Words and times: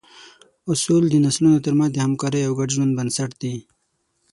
اصول 0.73 1.03
د 1.09 1.15
نسلونو 1.25 1.57
تر 1.65 1.73
منځ 1.79 1.91
د 1.93 1.97
همکارۍ 2.05 2.41
او 2.47 2.51
ګډ 2.59 2.69
ژوند 2.75 2.91
بنسټ 2.97 3.31
دي. 3.41 3.55